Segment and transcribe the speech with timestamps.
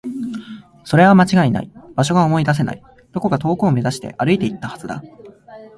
[0.83, 1.71] それは間違いない。
[1.95, 2.81] 場所が思い出せない。
[3.11, 5.03] どこか遠くを目指して歩いていったはずだ。